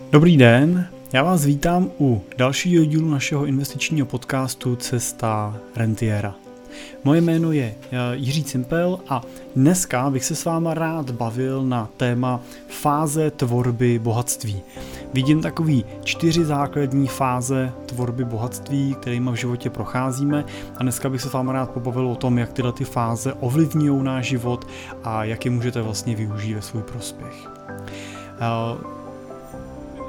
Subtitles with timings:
[0.00, 6.34] Dobrý den, já vás vítám u dalšího dílu našeho investičního podcastu Cesta Rentiera.
[7.04, 9.22] Moje jméno je eh, Jiří Cimpel a
[9.56, 14.62] dneska bych se s váma rád bavil na téma fáze tvorby bohatství.
[15.12, 20.44] Vidím takový čtyři základní fáze tvorby bohatství, kterými v životě procházíme
[20.76, 24.02] a dneska bych se s váma rád pobavil o tom, jak tyhle ty fáze ovlivňují
[24.02, 24.66] náš život
[25.04, 27.48] a jak je můžete vlastně využít ve svůj prospěch.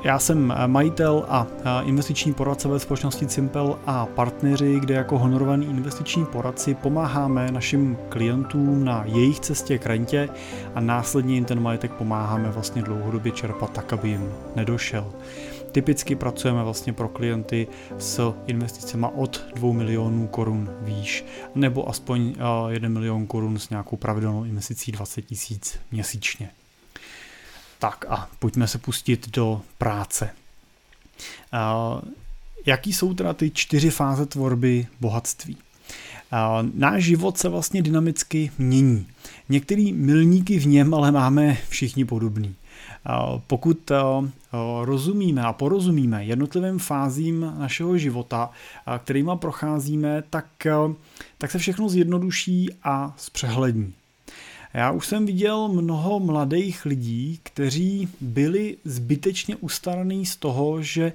[0.03, 5.19] Já jsem eh, majitel a eh, investiční poradce ve společnosti Cimpel a partneři, kde jako
[5.19, 10.29] honorovaný investiční poradci pomáháme našim klientům na jejich cestě k rentě
[10.75, 15.11] a následně jim ten majetek pomáháme vlastně dlouhodobě čerpat tak, aby jim nedošel.
[15.71, 22.35] Typicky pracujeme vlastně pro klienty s investicemi od 2 milionů korun výš, nebo aspoň
[22.69, 26.49] 1 eh, milion korun s nějakou pravidelnou investicí 20 tisíc měsíčně.
[27.79, 30.29] Tak a pojďme se pustit do práce.
[32.65, 35.57] Jaký jsou teda ty čtyři fáze tvorby bohatství?
[36.73, 39.07] Náš život se vlastně dynamicky mění.
[39.49, 42.55] Některý milníky v něm ale máme všichni podobný.
[43.47, 43.91] Pokud
[44.81, 48.49] rozumíme a porozumíme jednotlivým fázím našeho života,
[49.03, 50.47] kterýma procházíme, tak,
[51.37, 53.93] tak se všechno zjednoduší a zpřehlední.
[54.73, 61.13] Já už jsem viděl mnoho mladých lidí, kteří byli zbytečně ustaraný z toho, že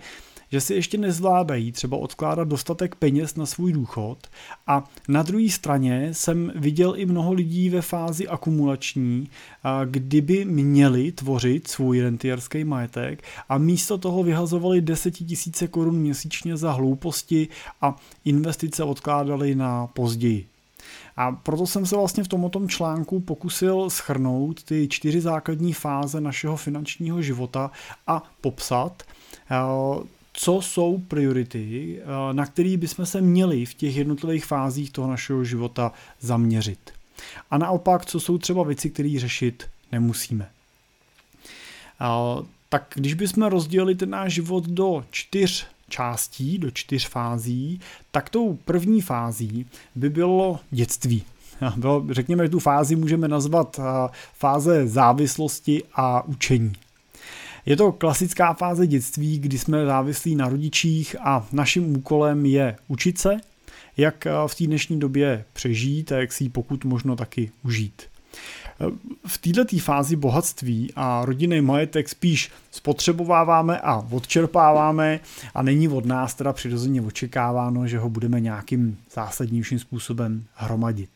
[0.54, 4.18] že si ještě nezvládají třeba odkládat dostatek peněz na svůj důchod
[4.66, 9.28] a na druhé straně jsem viděl i mnoho lidí ve fázi akumulační,
[9.84, 17.48] kdyby měli tvořit svůj rentierský majetek a místo toho vyhazovali desetitisíce korun měsíčně za hlouposti
[17.80, 20.53] a investice odkládali na později.
[21.16, 26.56] A proto jsem se vlastně v tomto článku pokusil schrnout ty čtyři základní fáze našeho
[26.56, 27.70] finančního života
[28.06, 29.56] a popsat, eh,
[30.32, 35.44] co jsou priority, eh, na které bychom se měli v těch jednotlivých fázích toho našeho
[35.44, 36.90] života zaměřit.
[37.50, 40.50] A naopak, co jsou třeba věci, které řešit nemusíme.
[42.00, 48.28] Eh, tak když bychom rozdělili ten náš život do čtyř částí, do čtyř fází, tak
[48.30, 51.22] tou první fází by bylo dětství.
[51.76, 53.80] Bylo, řekněme, že tu fázi můžeme nazvat
[54.34, 56.72] fáze závislosti a učení.
[57.66, 63.18] Je to klasická fáze dětství, kdy jsme závislí na rodičích a naším úkolem je učit
[63.18, 63.36] se,
[63.96, 68.02] jak v té dnešní době přežít a jak si ji pokud možno taky užít.
[69.26, 75.20] V této fázi bohatství a rodinný majetek spíš spotřebováváme a odčerpáváme
[75.54, 81.10] a není od nás teda přirozeně očekáváno, že ho budeme nějakým zásadnějším způsobem hromadit.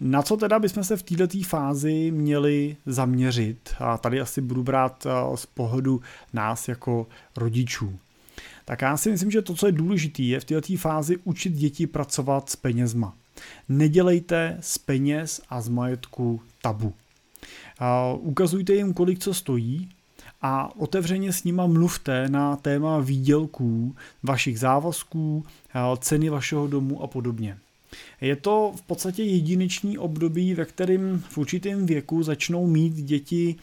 [0.00, 3.74] Na co teda bychom se v této fázi měli zaměřit?
[3.78, 6.00] A tady asi budu brát z pohledu
[6.32, 7.98] nás jako rodičů.
[8.64, 11.86] Tak já si myslím, že to, co je důležité, je v této fázi učit děti
[11.86, 13.14] pracovat s penězma.
[13.68, 16.92] Nedělejte z peněz a z majetku tabu.
[18.18, 19.88] Ukazujte jim, kolik co stojí
[20.42, 25.44] a otevřeně s nima mluvte na téma výdělků, vašich závazků,
[25.98, 27.58] ceny vašeho domu a podobně.
[28.20, 33.56] Je to v podstatě jedinečný období, ve kterém v určitém věku začnou mít děti,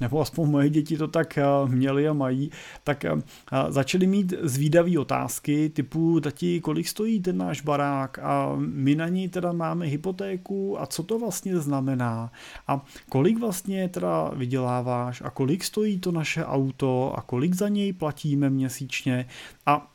[0.00, 2.50] nebo aspoň moje děti to tak měly a mají,
[2.84, 3.04] tak
[3.68, 8.18] začaly mít zvídavé otázky typu, tati, kolik stojí ten náš barák?
[8.18, 12.32] A my na něj teda máme hypotéku a co to vlastně znamená?
[12.68, 15.22] A kolik vlastně teda vyděláváš?
[15.24, 17.14] A kolik stojí to naše auto?
[17.16, 19.26] A kolik za něj platíme měsíčně?
[19.66, 19.91] A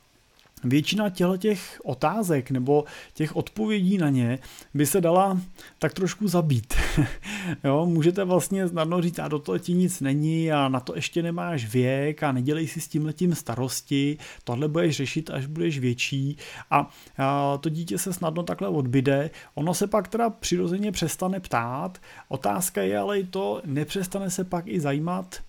[0.64, 4.38] Většina těch otázek nebo těch odpovědí na ně
[4.74, 5.40] by se dala
[5.78, 6.74] tak trošku zabít.
[7.64, 11.22] jo, můžete vlastně snadno říct, a do toho ti nic není a na to ještě
[11.22, 16.36] nemáš věk a nedělej si s tím letím starosti, tohle budeš řešit, až budeš větší
[16.70, 19.30] a, a to dítě se snadno takhle odbyde.
[19.54, 21.98] Ono se pak teda přirozeně přestane ptát.
[22.28, 25.40] Otázka je ale i to, nepřestane se pak i zajímat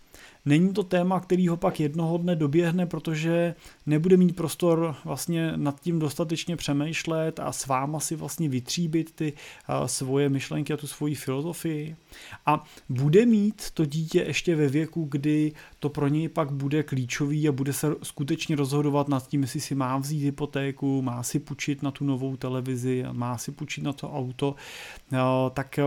[0.45, 3.55] Není to téma, který ho pak jednoho dne doběhne, protože
[3.89, 9.33] nebude mít prostor vlastně nad tím dostatečně přemýšlet a s váma si vlastně vytříbit ty
[9.85, 11.95] svoje myšlenky a tu svoji filozofii.
[12.45, 17.49] A bude mít to dítě ještě ve věku, kdy to pro něj pak bude klíčový
[17.49, 21.83] a bude se skutečně rozhodovat nad tím, jestli si má vzít hypotéku, má si půjčit
[21.83, 24.55] na tu novou televizi, má si půjčit na to auto,
[25.53, 25.79] tak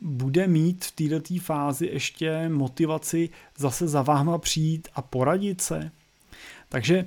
[0.00, 3.28] bude mít v této fázi ještě motivaci
[3.58, 5.90] zase za váma přijít a poradit se.
[6.68, 7.06] Takže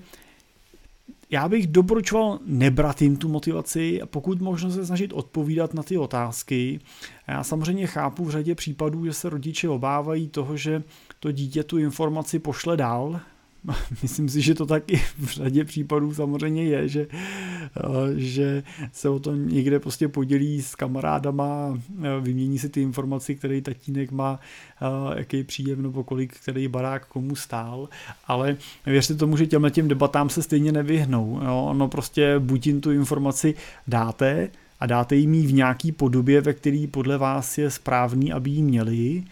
[1.30, 5.98] já bych doporučoval nebrat jim tu motivaci a pokud možno se snažit odpovídat na ty
[5.98, 6.80] otázky.
[7.28, 10.84] Já samozřejmě chápu v řadě případů, že se rodiče obávají toho, že
[11.19, 13.19] to dítě tu informaci pošle dál,
[14.02, 17.81] myslím si, že to taky v řadě případů samozřejmě je, že, eh,
[18.16, 23.62] že se o to někde prostě podělí s kamarádama, eh, vymění si ty informace, který
[23.62, 24.40] tatínek má,
[24.81, 27.90] eh, jaký příjem nebo kolik, který barák komu stál,
[28.28, 31.40] ale věřte tomu, že těmhle těm debatám se stejně nevyhnou.
[31.44, 31.68] Jo?
[31.69, 33.54] Ono prostě buď jim tu informaci
[33.88, 34.50] dáte,
[34.80, 38.62] a dáte jim ji v nějaký podobě, ve který podle vás je správný, aby ji
[38.63, 39.24] měli,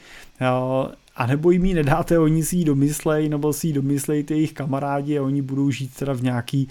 [1.16, 5.20] a nebo jim ji nedáte, oni si ji domyslej, nebo si ji domyslejte jejich kamarádi
[5.20, 6.68] a oni budou žít teda v nějaký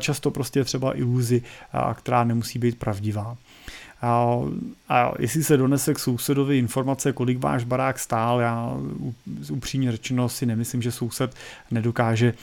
[0.00, 1.42] často prostě třeba iluzi,
[1.94, 3.36] která nemusí být pravdivá.
[4.02, 4.36] A,
[4.88, 8.76] a jestli se donese k sousedovi informace, kolik váš barák stál, já
[9.50, 11.34] upřímně řečeno si nemyslím, že soused
[11.70, 12.34] nedokáže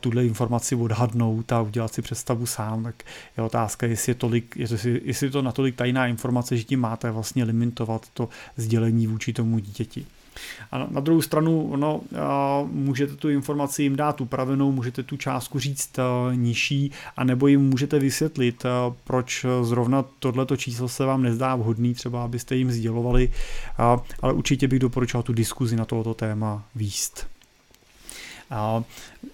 [0.00, 3.02] tuhle informaci odhadnout a udělat si představu sám, tak
[3.36, 7.10] je otázka, jestli je, tolik, jestli, jestli je to natolik tajná informace, že tím máte
[7.10, 10.06] vlastně limitovat to sdělení vůči tomu dítěti.
[10.72, 12.00] A na druhou stranu, no,
[12.66, 15.90] můžete tu informaci jim dát upravenou, můžete tu částku říct
[16.34, 18.66] nižší, a nebo jim můžete vysvětlit,
[19.04, 23.32] proč zrovna tohleto číslo se vám nezdá vhodný, třeba abyste jim sdělovali,
[24.22, 27.26] ale určitě bych doporučoval tu diskuzi na tohoto téma výst.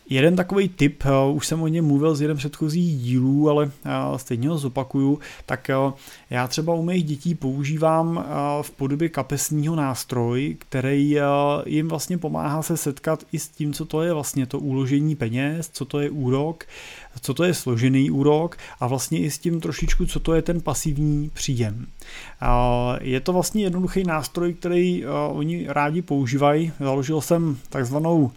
[0.08, 3.90] Jeden takový tip, eh, už jsem o něm mluvil z jeden předchozích dílů, ale eh,
[4.16, 5.74] stejně ho zopakuju, tak eh,
[6.30, 8.24] já třeba u mých dětí používám
[8.62, 11.16] v podobě kapesního nástroj, který
[11.66, 15.70] jim vlastně pomáhá se setkat i s tím, co to je vlastně to uložení peněz,
[15.72, 16.64] co to je úrok,
[17.20, 20.60] co to je složený úrok a vlastně i s tím trošičku, co to je ten
[20.60, 21.86] pasivní příjem.
[23.00, 26.72] Je to vlastně jednoduchý nástroj, který oni rádi používají.
[26.80, 28.30] Založil jsem takzvanou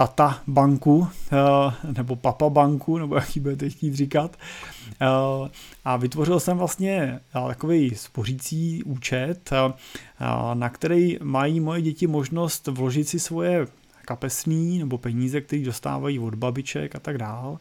[0.00, 4.36] tata banku, eh, nebo papa banku, nebo jak ji budete chtít říkat.
[5.00, 5.06] Eh,
[5.84, 9.50] a vytvořil jsem vlastně eh, takový spořící účet,
[10.54, 13.66] na který mají moje děti možnost vložit si svoje
[14.04, 17.58] kapesný nebo peníze, které dostávají od babiček a tak dál.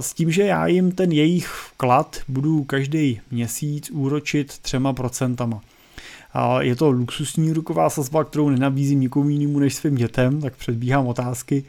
[0.00, 5.60] S tím, že já jim ten jejich vklad budu každý měsíc úročit třema procentama.
[6.60, 11.64] Je to luxusní úroková sazba, kterou nenabízím nikomu jinému než svým dětem, tak předbíhám otázky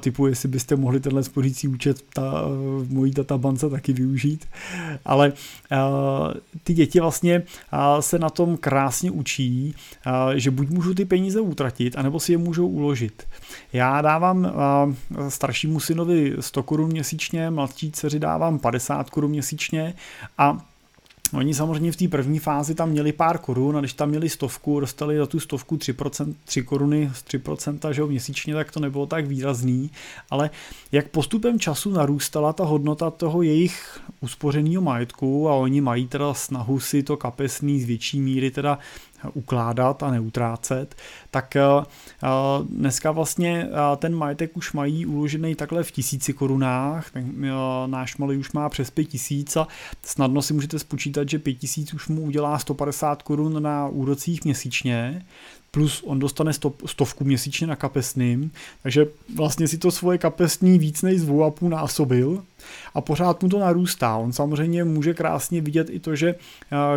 [0.00, 2.02] typu, jestli byste mohli tenhle spořící účet
[2.82, 4.46] v mojí databance taky využít.
[5.04, 5.32] Ale
[6.64, 7.42] ty děti vlastně
[8.00, 9.74] se na tom krásně učí,
[10.34, 13.22] že buď můžu ty peníze utratit, anebo si je můžou uložit.
[13.72, 14.52] Já dávám
[15.28, 19.94] staršímu synovi 100 korun měsíčně, mladší dceři dávám 50 korun měsíčně
[20.38, 20.64] a
[21.34, 24.80] Oni samozřejmě v té první fázi tam měli pár korun a když tam měli stovku,
[24.80, 29.06] dostali za tu stovku 3%, 3 koruny z 3% že jo, měsíčně, tak to nebylo
[29.06, 29.90] tak výrazný,
[30.30, 30.50] ale
[30.92, 36.80] jak postupem času narůstala ta hodnota toho jejich uspořeného majetku a oni mají teda snahu
[36.80, 38.78] si to kapesný z větší míry teda
[39.34, 40.94] ukládat a neutrácet,
[41.30, 41.62] tak eh,
[42.22, 42.28] eh,
[42.68, 47.10] dneska vlastně eh, ten majetek už mají uložený takhle v tisíci korunách,
[47.86, 49.68] náš malý už má přes pět tisíc a
[50.02, 55.24] snadno si můžete spočítat, že pět tisíc už mu udělá 150 korun na úrocích měsíčně,
[55.74, 58.50] plus on dostane stop, stovku měsíčně na kapesným,
[58.82, 59.06] takže
[59.36, 62.42] vlastně si to svoje kapesní víc než z půl násobil
[62.94, 64.16] a pořád mu to narůstá.
[64.16, 66.34] On samozřejmě může krásně vidět i to, že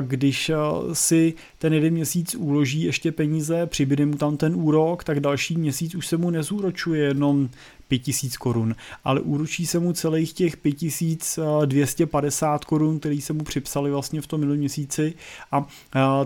[0.02, 0.52] když
[0.94, 5.96] si ten jeden měsíc uloží ještě peníze, přibyde mu tam ten úrok, tak další měsíc
[5.96, 7.50] už se mu nezúročuje jenom
[7.88, 14.22] 5000 korun, ale úročí se mu celých těch 5250 korun, který se mu připsali vlastně
[14.22, 15.14] v tom minulém měsíci.
[15.52, 15.66] A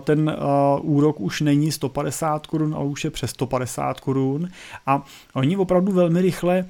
[0.00, 0.36] ten
[0.80, 4.48] úrok už není 150 korun, ale už je přes 150 korun.
[4.86, 5.04] A
[5.34, 6.66] oni opravdu velmi rychle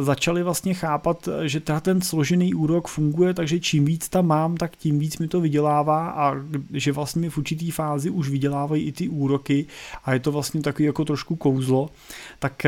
[0.00, 4.76] začali vlastně chápat, že teda ten složený úrok funguje, takže čím víc tam mám, tak
[4.76, 6.34] tím víc mi to vydělává a
[6.72, 9.66] že vlastně v určitý fázi už vydělávají i ty úroky
[10.04, 11.90] a je to vlastně takový jako trošku kouzlo,
[12.38, 12.66] tak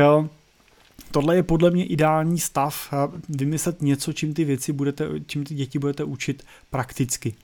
[1.11, 2.93] tohle je podle mě ideální stav
[3.29, 7.35] vymyslet něco, čím ty věci budete, čím ty děti budete učit prakticky.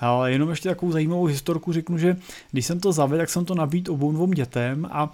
[0.00, 2.16] Ale jenom ještě takovou zajímavou historku řeknu, že
[2.52, 5.12] když jsem to zavedl, tak jsem to nabít obou dvou dětem a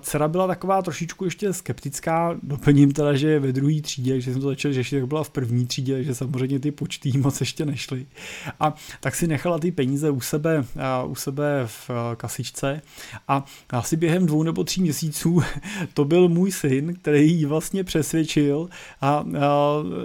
[0.00, 4.40] dcera byla taková trošičku ještě skeptická, doplním teda, že je ve druhé třídě, že jsem
[4.40, 8.06] to začal řešit, jak byla v první třídě, že samozřejmě ty počty moc ještě nešly.
[8.60, 10.64] A tak si nechala ty peníze u sebe,
[11.06, 12.82] u sebe v kasičce
[13.28, 15.42] a asi během dvou nebo tří měsíců
[15.94, 18.68] to byl můj syn, který ji vlastně přesvědčil
[19.00, 19.24] a, a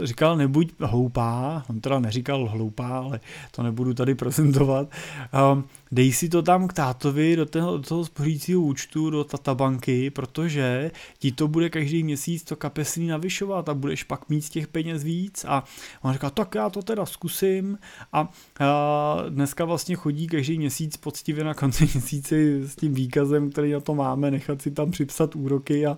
[0.04, 3.20] říkal, nebuď hloupá, on teda neříkal hloupá, ale
[3.52, 4.88] to nebudu tady prezentovat,
[5.92, 10.92] dej si to tam k tátovi do toho, do toho spořícího účtu, do tatabanky, protože
[11.20, 15.04] ti to bude každý měsíc to kapesní navyšovat a budeš pak mít z těch peněz
[15.04, 15.64] víc a
[16.02, 17.78] on říká, tak já to teda zkusím
[18.14, 18.30] a,
[18.60, 23.80] a dneska vlastně chodí každý měsíc poctivě na konci měsíci s tím výkazem, který na
[23.80, 25.98] to máme, nechat si tam připsat úroky a,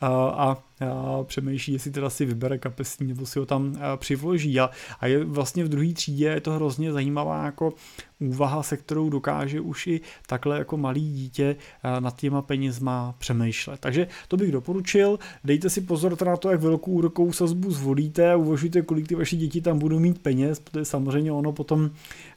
[0.00, 4.60] a, a a přemýšlí, jestli teda si vybere kapesní nebo si ho tam přivloží.
[4.60, 7.72] A, a je vlastně v druhé třídě je to hrozně zajímavá jako
[8.20, 13.80] úvaha, se kterou dokáže už i takhle jako malý dítě eh, nad těma penězma přemýšlet.
[13.80, 15.18] Takže to bych doporučil.
[15.44, 19.36] Dejte si pozor na to, jak velkou úrokovou sazbu zvolíte a uvažujte, kolik ty vaše
[19.36, 21.90] děti tam budou mít peněz, protože samozřejmě ono potom,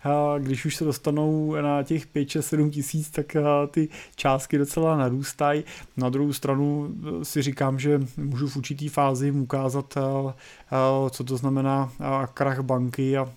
[0.06, 4.58] eh, když už se dostanou na těch 5, 6, 7 tisíc, tak eh, ty částky
[4.58, 5.64] docela narůstají.
[5.98, 9.98] Na druhou stranu si říkám, že můžu v určitý fázi jim ukázat,
[11.10, 11.92] co to znamená
[12.34, 13.30] krach banky a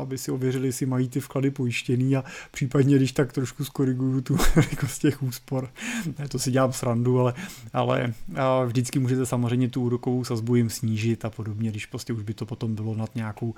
[0.00, 4.36] aby si ověřili, jestli mají ty vklady pojištěný a případně, když tak trošku skoriguju tu
[4.56, 5.68] velikost těch úspor.
[6.28, 7.34] To si dělám srandu, ale,
[7.72, 8.12] ale
[8.66, 12.46] vždycky můžete samozřejmě tu úrokovou sazbu jim snížit a podobně, když prostě už by to
[12.46, 13.54] potom bylo nad nějakou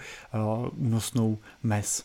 [0.76, 2.04] únosnou mez.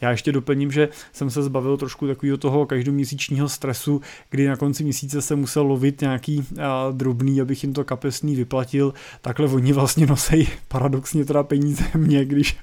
[0.00, 4.84] Já ještě doplním, že jsem se zbavil trošku takového toho každoměsíčního stresu, kdy na konci
[4.84, 8.94] měsíce se musel lovit nějaký a, drobný, abych jim to kapesný vyplatil.
[9.20, 12.56] Takhle oni vlastně nosej paradoxně teda peníze mě, když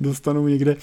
[0.00, 0.76] dostanou někde,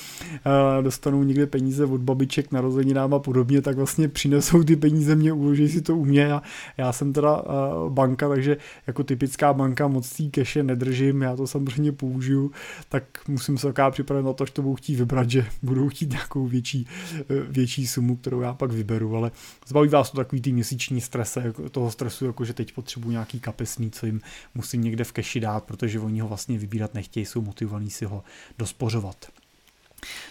[0.45, 5.33] a, dostanou někde peníze od babiček narozeninám a podobně, tak vlastně přinesou ty peníze mě,
[5.33, 6.41] uloží si to u mě a
[6.77, 7.43] já jsem teda a,
[7.89, 8.57] banka, takže
[8.87, 12.51] jako typická banka moc tý keše nedržím, já to samozřejmě použiju,
[12.89, 16.09] tak musím se taká připravit na to, že to budu chtít vybrat, že budou chtít
[16.09, 19.31] nějakou větší, eh, větší sumu, kterou já pak vyberu, ale
[19.67, 23.39] zbaví vás to takový ty měsíční strese, jako toho stresu, jako že teď potřebuji nějaký
[23.39, 24.21] kapesný, co jim
[24.55, 28.23] musím někde v keši dát, protože oni ho vlastně vybírat nechtějí, jsou motivovaní si ho
[28.57, 29.25] dospořovat.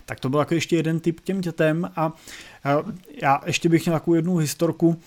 [0.07, 2.13] Tak to byl jako ještě jeden typ těm dětem a
[3.23, 5.01] já ještě bych měl takovou jednu historku,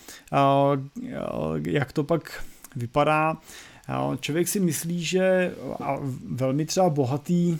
[1.66, 2.44] jak to pak
[2.76, 3.38] vypadá
[4.20, 5.56] Člověk si myslí, že
[6.30, 7.58] velmi třeba bohatý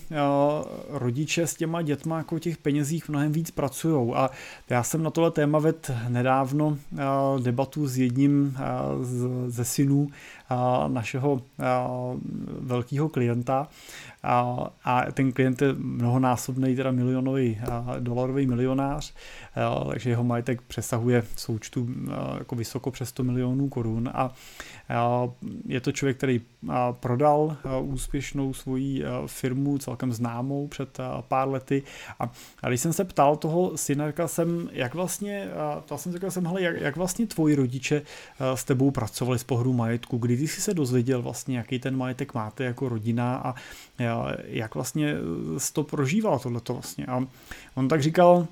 [0.90, 4.14] rodiče s těma dětma jako těch penězích mnohem víc pracují.
[4.14, 4.30] A
[4.70, 6.78] já jsem na tohle téma ved nedávno
[7.44, 8.58] debatu s jedním
[9.48, 10.10] ze synů
[10.88, 11.42] našeho
[12.60, 13.68] velkého klienta.
[14.24, 17.60] A, ten klient je mnohonásobný, teda milionový
[18.00, 19.14] dolarový milionář,
[19.90, 21.90] takže jeho majetek přesahuje součtu
[22.38, 24.10] jako vysoko přes 100 milionů korun.
[24.14, 24.32] A
[25.66, 26.42] je to člověk, který
[26.92, 31.84] prodal úspěšnou svoji firmu, celkem známou před pár lety.
[32.20, 32.32] A,
[32.68, 35.48] když jsem se ptal toho syna, říkal jsem, jak vlastně,
[35.86, 38.02] to jsem říkal jsem, hele, jak, jak vlastně tvoji rodiče
[38.40, 42.34] s tebou pracovali z pohru majetku, kdy ty jsi se dozvěděl vlastně, jaký ten majetek
[42.34, 43.56] máte jako rodina a
[44.46, 45.16] jak vlastně
[45.74, 47.06] to prožíval tohleto vlastně.
[47.06, 47.26] A
[47.76, 48.48] on tak říkal,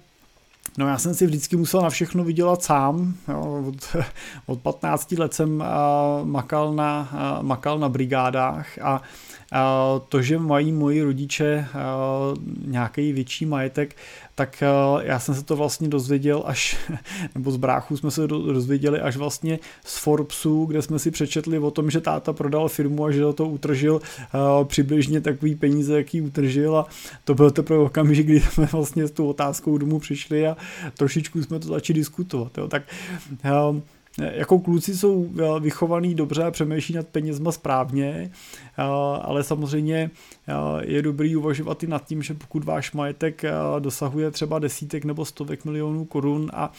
[0.77, 3.15] No já jsem si vždycky musel na všechno vydělat sám.
[3.27, 3.95] Jo, od,
[4.45, 9.01] od 15 let jsem uh, makal, na, uh, makal na brigádách a
[10.09, 11.67] to, že mají moji rodiče
[12.65, 13.95] nějaký větší majetek,
[14.39, 14.63] tak
[15.01, 16.77] já jsem se to vlastně dozvěděl až,
[17.35, 21.71] nebo z bráchů jsme se dozvěděli až vlastně z Forbesu, kde jsme si přečetli o
[21.71, 24.01] tom, že táta prodal firmu a že do toho utržil
[24.63, 26.85] přibližně takový peníze, jaký utržil a
[27.23, 30.57] to byl teprve okamžik, kdy jsme vlastně s tou otázkou domů přišli a
[30.97, 32.57] trošičku jsme to začali diskutovat.
[32.57, 32.67] Jo.
[32.67, 32.83] Tak
[34.19, 38.31] jako kluci jsou vychovaný dobře a přemýšlí nad penězma správně,
[39.21, 40.11] ale samozřejmě
[40.81, 43.43] je dobrý uvažovat i nad tím, že pokud váš majetek
[43.79, 46.71] dosahuje třeba desítek nebo stovek milionů korun a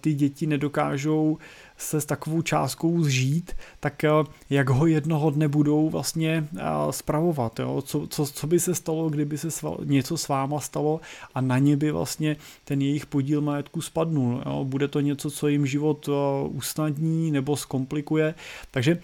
[0.00, 1.38] ty děti nedokážou
[1.82, 4.02] se s takovou částkou zžít, tak
[4.50, 6.48] jak ho jednoho dne budou vlastně
[6.90, 7.60] spravovat.
[7.60, 7.82] Jo?
[7.82, 11.00] Co, co, co by se stalo, kdyby se sval, něco s váma stalo
[11.34, 14.42] a na ně by vlastně ten jejich podíl majetku spadnul.
[14.46, 14.64] Jo?
[14.64, 16.08] Bude to něco, co jim život
[16.48, 18.34] usnadní nebo zkomplikuje.
[18.70, 18.98] Takže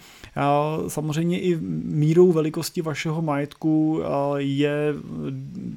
[0.87, 4.01] samozřejmě i mírou velikosti vašeho majetku
[4.37, 4.93] je,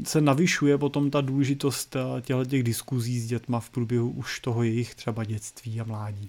[0.04, 4.94] se navyšuje potom ta důležitost těchto těch diskuzí s dětma v průběhu už toho jejich
[4.94, 6.28] třeba dětství a mládí.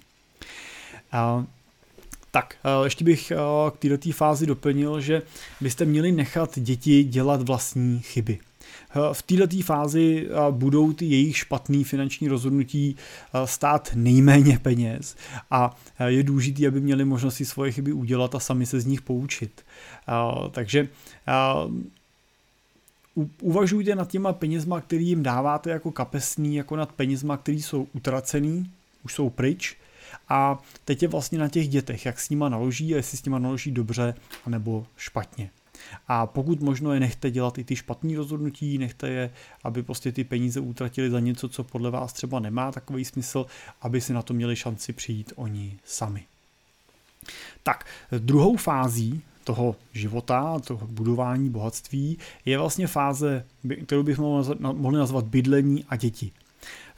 [2.30, 3.32] Tak, ještě bych
[3.70, 5.22] k této fázi doplnil, že
[5.60, 8.38] byste měli nechat děti dělat vlastní chyby.
[9.12, 12.96] V této fázi budou ty jejich špatné finanční rozhodnutí
[13.44, 15.16] stát nejméně peněz
[15.50, 19.02] a je důležité, aby měli možnost si svoje chyby udělat a sami se z nich
[19.02, 19.64] poučit.
[20.50, 20.88] Takže
[23.40, 28.70] uvažujte nad těma penězma, který jim dáváte jako kapesný, jako nad penězma, který jsou utracený,
[29.04, 29.76] už jsou pryč
[30.28, 33.38] a teď je vlastně na těch dětech, jak s nima naloží a jestli s nima
[33.38, 34.14] naloží dobře
[34.46, 35.50] nebo špatně.
[36.08, 39.30] A pokud možno je nechte dělat i ty špatné rozhodnutí, nechte je,
[39.64, 43.46] aby prostě ty peníze utratili za něco, co podle vás třeba nemá takový smysl,
[43.82, 46.24] aby si na to měli šanci přijít oni sami.
[47.62, 47.86] Tak,
[48.18, 53.44] druhou fází toho života, toho budování bohatství, je vlastně fáze,
[53.86, 56.32] kterou bychom mohli nazvat bydlení a děti.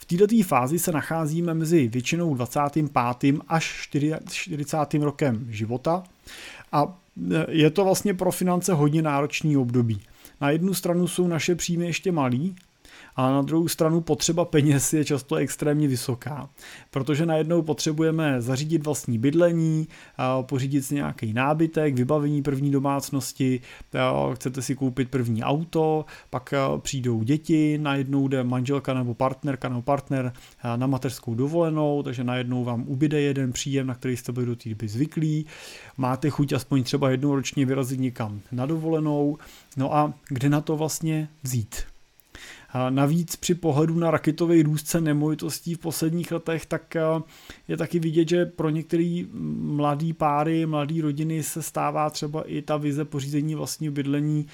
[0.06, 3.40] V této fázi se nacházíme mezi většinou 25.
[3.48, 3.88] až
[4.26, 4.94] 40.
[4.94, 6.02] rokem života
[6.72, 6.98] a
[7.48, 10.00] je to vlastně pro finance hodně náročný období.
[10.40, 12.56] Na jednu stranu jsou naše příjmy ještě malý,
[13.16, 16.48] a na druhou stranu potřeba peněz je často extrémně vysoká,
[16.90, 19.88] protože najednou potřebujeme zařídit vlastní bydlení,
[20.42, 23.60] pořídit si nějaký nábytek, vybavení první domácnosti,
[24.34, 30.32] chcete si koupit první auto, pak přijdou děti, najednou jde manželka nebo partnerka nebo partner
[30.76, 34.68] na mateřskou dovolenou, takže najednou vám ubyde jeden příjem, na který jste byli do té
[34.68, 35.46] doby zvyklí,
[35.96, 39.38] máte chuť aspoň třeba jednou ročně vyrazit někam na dovolenou,
[39.76, 41.76] no a kde na to vlastně vzít?
[42.90, 46.96] Navíc při pohledu na raketový růst cen nemovitostí v posledních letech, tak
[47.68, 49.22] je taky vidět, že pro některé
[49.60, 54.46] mladý páry, mladé rodiny se stává třeba i ta vize pořízení vlastního bydlení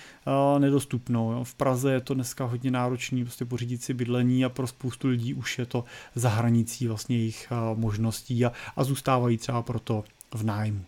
[0.58, 1.44] nedostupnou.
[1.44, 5.34] V Praze je to dneska hodně náročné prostě pořídit si bydlení a pro spoustu lidí
[5.34, 10.84] už je to za hranicí vlastně jejich možností a, a zůstávají třeba proto v nájmu.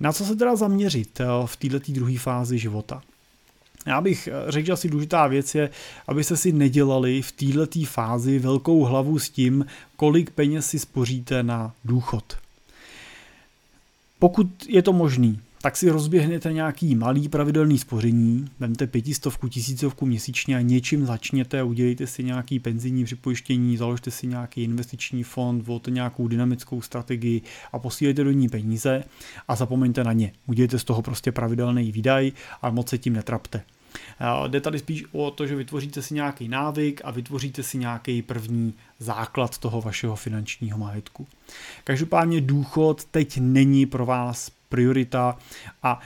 [0.00, 3.02] Na co se teda zaměřit v této druhé fázi života?
[3.86, 5.70] Já bych eh, řekl, že asi důležitá věc je,
[6.06, 11.72] abyste si nedělali v této fázi velkou hlavu s tím, kolik peněz si spoříte na
[11.84, 12.36] důchod.
[14.18, 20.56] Pokud je to možný, tak si rozběhnete nějaký malý pravidelný spoření, vemte pětistovku, tisícovku měsíčně
[20.56, 26.28] a něčím začněte, udělejte si nějaký penzijní připojištění, založte si nějaký investiční fond, volte nějakou
[26.28, 29.04] dynamickou strategii a posílejte do ní peníze
[29.48, 30.32] a zapomeňte na ně.
[30.46, 33.62] Udělejte z toho prostě pravidelný výdaj a moc se tím netrapte.
[34.46, 38.74] Jde tady spíš o to, že vytvoříte si nějaký návyk a vytvoříte si nějaký první
[38.98, 41.26] základ toho vašeho finančního majetku.
[41.84, 45.38] Každopádně důchod teď není pro vás priorita
[45.82, 46.00] a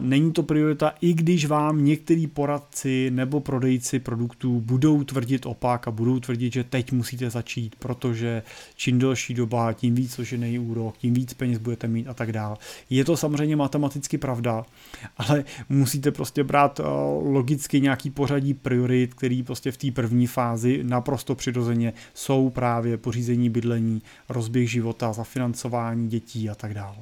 [0.00, 5.90] není to priorita, i když vám některý poradci nebo prodejci produktů budou tvrdit opak a
[5.90, 8.42] budou tvrdit, že teď musíte začít, protože
[8.76, 12.56] čím delší doba, tím víc složený úrok, tím víc peněz budete mít a tak dále.
[12.90, 14.64] Je to samozřejmě matematicky pravda,
[15.16, 16.80] ale musíte prostě brát
[17.22, 23.50] logicky nějaký pořadí priorit, který prostě v té první fázi naprosto přirozeně jsou právě pořízení
[23.50, 26.96] bydlení, rozběh života, zafinancování dětí a tak dále.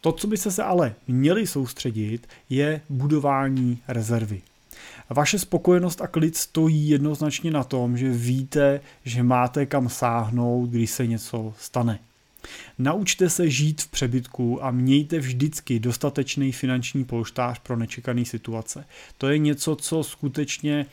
[0.00, 4.42] To, co byste se ale měli soustředit, je budování rezervy.
[5.10, 10.90] Vaše spokojenost a klid stojí jednoznačně na tom, že víte, že máte kam sáhnout, když
[10.90, 11.98] se něco stane.
[12.78, 18.84] Naučte se žít v přebytku a mějte vždycky dostatečný finanční polštář pro nečekané situace.
[19.18, 20.86] To je něco, co skutečně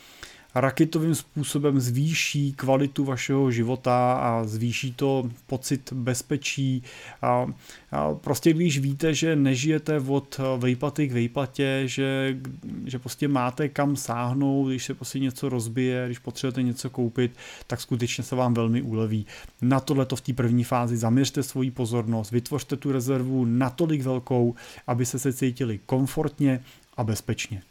[0.56, 6.84] raketovým způsobem zvýší kvalitu vašeho života a zvýší to pocit bezpečí.
[7.22, 7.48] A,
[7.92, 12.38] a prostě když víte, že nežijete od vejplaty k vejplatě, že,
[12.86, 17.32] že prostě máte kam sáhnout, když se prostě něco rozbije, když potřebujete něco koupit,
[17.68, 19.26] tak skutečně se vám velmi uleví.
[19.62, 24.56] Na tohle to v té první fázi zaměřte svoji pozornost, vytvořte tu rezervu natolik velkou,
[24.88, 26.64] aby se se cítili komfortně
[26.98, 27.62] a bezpečně.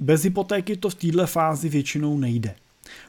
[0.00, 2.54] Bez hypotéky to v této fázi většinou nejde.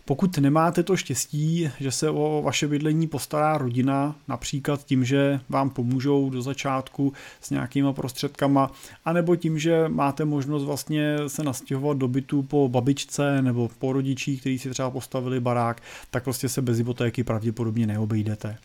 [0.05, 5.69] Pokud nemáte to štěstí, že se o vaše bydlení postará rodina, například tím, že vám
[5.69, 8.71] pomůžou do začátku s nějakýma prostředkama,
[9.05, 14.39] anebo tím, že máte možnost vlastně se nastěhovat do bytu po babičce nebo po rodičích,
[14.39, 18.57] kteří si třeba postavili barák, tak prostě se bez hypotéky pravděpodobně neobejdete.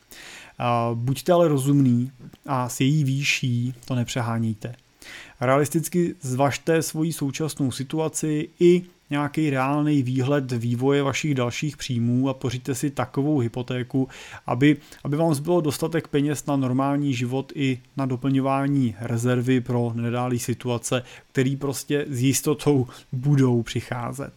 [0.94, 2.10] Buďte ale rozumný
[2.46, 4.74] a s její výší to nepřehánějte.
[5.40, 12.74] Realisticky zvažte svoji současnou situaci i nějaký reálný výhled vývoje vašich dalších příjmů a pořiďte
[12.74, 14.08] si takovou hypotéku,
[14.46, 20.38] aby, aby vám zbylo dostatek peněz na normální život i na doplňování rezervy pro nedálý
[20.38, 24.32] situace, který prostě s jistotou budou přicházet.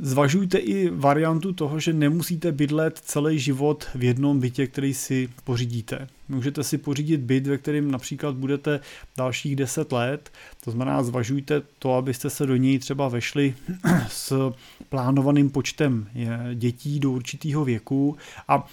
[0.00, 6.08] Zvažujte i variantu toho, že nemusíte bydlet celý život v jednom bytě, který si pořídíte.
[6.28, 8.80] Můžete si pořídit byt, ve kterém například budete
[9.16, 10.32] dalších 10 let,
[10.64, 13.54] to znamená zvažujte to, abyste se do něj třeba vešli
[14.08, 14.52] s
[14.88, 16.08] plánovaným počtem
[16.54, 18.16] dětí do určitého věku
[18.48, 18.66] a,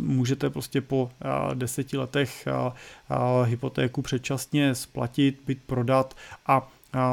[0.00, 1.10] můžete prostě po
[1.54, 2.48] deseti letech
[3.44, 6.16] hypotéku předčasně splatit, byt prodat
[6.46, 6.72] a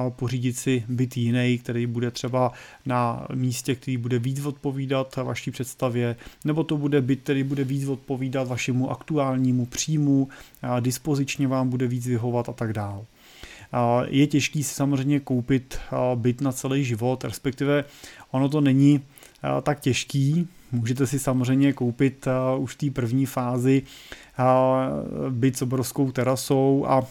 [0.10, 2.52] pořídit si byt jiný, který bude třeba
[2.86, 6.16] na místě, který bude víc odpovídat vaší představě,
[6.46, 10.28] nebo to bude byt, který bude víc odpovídat vašemu aktuálnímu příjmu,
[10.80, 13.02] dispozičně vám bude víc vyhovat a tak dále.
[14.08, 15.80] Je těžký si samozřejmě koupit
[16.16, 17.84] byt na celý život, respektive
[18.32, 19.02] ono to není
[19.64, 20.48] tak těžký.
[20.72, 23.84] Můžete si samozřejmě koupit už v té první fázi
[25.30, 27.02] byt s obrovskou terasou a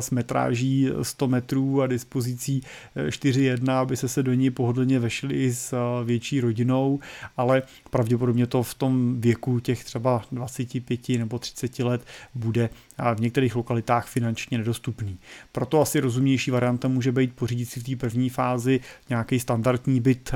[0.00, 2.62] s metráží 100 metrů a dispozicí
[2.96, 7.00] 4.1, aby se se do ní pohodlně vešli i s větší rodinou,
[7.36, 12.70] ale pravděpodobně to v tom věku těch třeba 25 nebo 30 let bude
[13.14, 15.18] v některých lokalitách finančně nedostupný.
[15.52, 20.32] Proto asi rozumnější varianta může být pořídit si v té první fázi nějaký standardní byt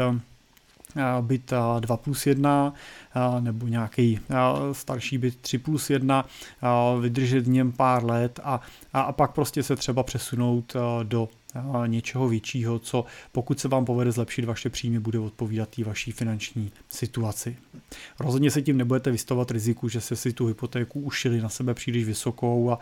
[1.21, 2.73] byt 2 plus 1
[3.41, 4.21] nebo nějaký
[4.73, 6.25] starší byt 3 plus 1,
[7.01, 8.61] vydržet v něm pár let a,
[8.93, 11.29] a pak prostě se třeba přesunout do
[11.87, 16.73] něčeho většího, co pokud se vám povede zlepšit vaše příjmy, bude odpovídat té vaší finanční
[16.89, 17.57] situaci.
[18.21, 22.05] Rozhodně se tím nebudete vystavovat riziku, že se si tu hypotéku ušili na sebe příliš
[22.05, 22.79] vysokou a,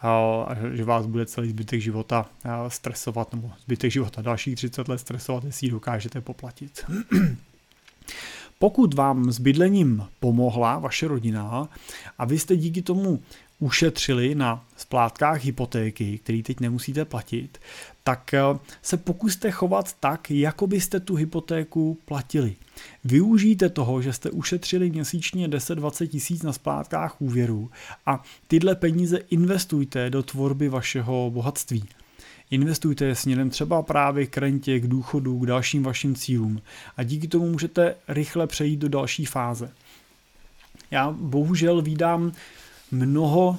[0.00, 0.10] a,
[0.42, 2.26] a že vás bude celý zbytek života
[2.68, 6.84] stresovat, nebo zbytek života dalších 30 let stresovat, jestli ji dokážete poplatit.
[8.58, 11.68] Pokud vám s bydlením pomohla vaše rodina
[12.18, 13.22] a vy jste díky tomu
[13.58, 17.58] ušetřili na splátkách hypotéky, který teď nemusíte platit,
[18.04, 18.40] tak eh,
[18.82, 22.56] se pokuste chovat tak, jako byste tu hypotéku platili.
[23.04, 27.70] Využijte toho, že jste ušetřili měsíčně 10-20 tisíc na splátkách úvěru
[28.06, 31.84] a tyhle peníze investujte do tvorby vašeho bohatství.
[32.50, 36.62] Investujte je směrem třeba právě k rentě, k důchodu, k dalším vašim cílům
[36.96, 39.70] a díky tomu můžete rychle přejít do další fáze.
[40.90, 42.32] Já bohužel vídám
[42.94, 43.56] mnoho uh,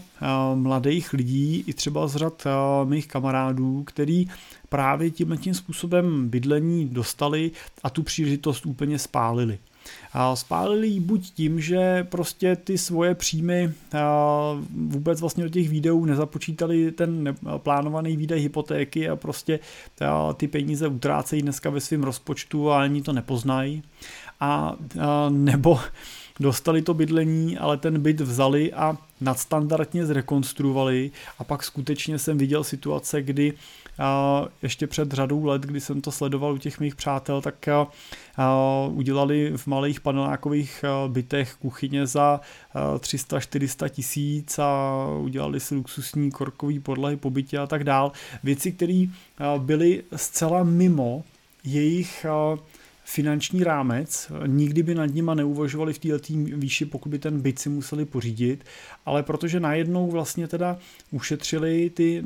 [0.59, 4.27] mladých lidí, i třeba z řad uh, mých kamarádů, který
[4.69, 7.51] právě tímhle tím způsobem bydlení dostali
[7.83, 9.59] a tu příležitost úplně spálili.
[10.33, 13.71] Spálili ji buď tím, že prostě ty svoje příjmy
[14.75, 19.59] vůbec vlastně do těch videů nezapočítali ten plánovaný výdaj hypotéky a prostě
[20.37, 23.83] ty peníze utrácejí dneska ve svém rozpočtu a ani to nepoznají.
[24.39, 24.75] A
[25.29, 25.79] nebo
[26.39, 32.63] dostali to bydlení, ale ten byt vzali a nadstandardně zrekonstruovali a pak skutečně jsem viděl
[32.63, 33.53] situace, kdy
[33.99, 37.87] a ještě před řadou let, kdy jsem to sledoval u těch mých přátel, tak a,
[38.87, 42.41] udělali v malých panelákových bytech kuchyně za
[42.97, 48.11] 300-400 tisíc a udělali si luxusní korkový podlahy po bytě a tak dál.
[48.43, 49.05] Věci, které
[49.57, 51.23] byly zcela mimo
[51.63, 52.25] jejich
[53.07, 57.69] finanční rámec, nikdy by nad nima neuvažovali v této výši, pokud by ten byt si
[57.69, 58.63] museli pořídit,
[59.05, 60.77] ale protože najednou vlastně teda
[61.11, 62.23] ušetřili ty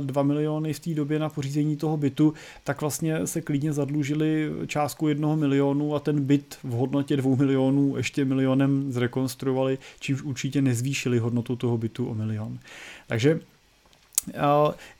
[0.00, 2.34] 2 miliony v té době na pořízení toho bytu,
[2.64, 7.96] tak vlastně se klidně zadlužili částku jednoho milionu a ten byt v hodnotě dvou milionů
[7.96, 12.58] ještě milionem zrekonstruovali, čímž určitě nezvýšili hodnotu toho bytu o milion.
[13.06, 13.40] Takže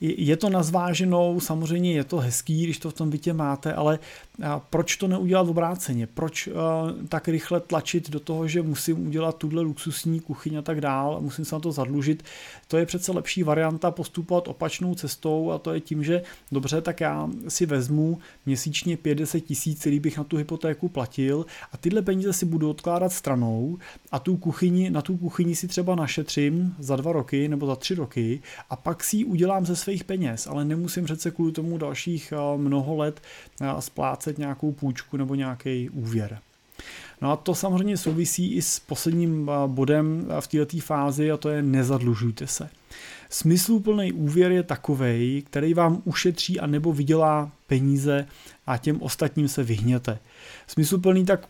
[0.01, 3.99] je to na zváženou, samozřejmě je to hezký, když to v tom bytě máte, ale
[4.71, 6.07] proč to neudělat obráceně?
[6.07, 6.49] Proč
[7.09, 11.45] tak rychle tlačit do toho, že musím udělat tuhle luxusní kuchyň a tak dál, musím
[11.45, 12.23] se na to zadlužit?
[12.69, 17.01] To je přece lepší varianta postupovat opačnou cestou a to je tím, že dobře, tak
[17.01, 22.33] já si vezmu měsíčně 50 tisíc, který bych na tu hypotéku platil a tyhle peníze
[22.33, 23.79] si budu odkládat stranou
[24.13, 27.95] a tu kuchyni, na tu kuchyni si třeba našetřím za dva roky nebo za tři
[27.95, 32.33] roky a pak si ji udělám ze svých peněz, ale nemusím přece kvůli tomu dalších
[32.57, 33.21] mnoho let
[33.81, 36.39] splácet nějakou půjčku nebo nějaký úvěr.
[37.21, 41.63] No a to samozřejmě souvisí i s posledním bodem v této fázi a to je
[41.63, 42.69] nezadlužujte se.
[43.37, 48.27] Smysluplný úvěr je takový, který vám ušetří a nebo vydělá peníze
[48.67, 50.19] a těm ostatním se vyhněte.
[50.67, 51.49] Smysluplný tak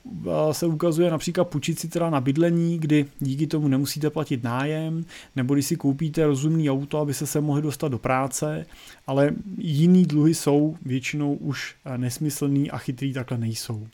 [0.52, 5.04] se ukazuje například půjčit si teda na bydlení, kdy díky tomu nemusíte platit nájem,
[5.36, 8.66] nebo když si koupíte rozumný auto, aby se se mohli dostat do práce,
[9.06, 13.86] ale jiný dluhy jsou většinou už nesmyslný a chytrý takhle nejsou.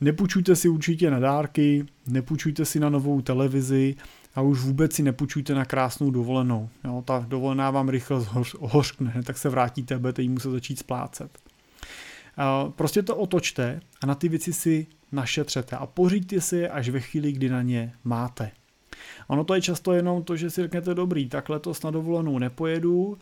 [0.00, 3.94] Nepůjčujte si určitě na dárky, nepůjčujte si na novou televizi
[4.34, 6.68] a už vůbec si nepůjčujte na krásnou dovolenou.
[6.84, 11.38] Jo, ta dovolená vám rychle zhořkne, tak se vrátíte a budete jí muset začít splácet.
[12.68, 17.00] Prostě to otočte a na ty věci si našetřete a poříďte si je až ve
[17.00, 18.50] chvíli, kdy na ně máte.
[19.26, 23.18] Ono to je často jenom to, že si řeknete dobrý, tak letos na dovolenou nepojedu,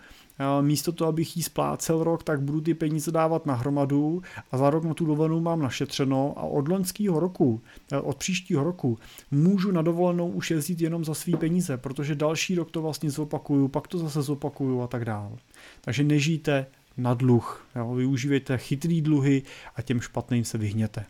[0.61, 4.23] místo toho, abych jí splácel rok, tak budu ty peníze dávat na hromadu
[4.53, 7.61] a za rok na tu dovolenou mám našetřeno a od loňského roku,
[7.93, 8.99] eh, od příštího roku
[9.31, 13.69] můžu na dovolenou už jezdit jenom za svý peníze, protože další rok to vlastně zopakuju,
[13.69, 15.37] pak to zase zopakuju a tak dále.
[15.81, 17.67] Takže nežijte na dluh.
[17.77, 17.95] Jo?
[17.95, 19.43] Využívejte chytrý dluhy
[19.77, 21.05] a těm špatným se vyhněte.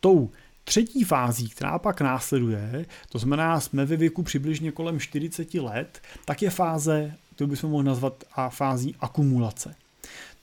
[0.00, 0.30] Tou
[0.64, 6.42] Třetí fází, která pak následuje, to znamená, jsme ve věku přibližně kolem 40 let, tak
[6.42, 9.74] je fáze, to bychom mohli nazvat a fází akumulace.